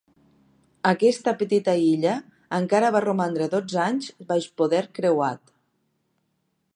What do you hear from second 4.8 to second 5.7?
creuat.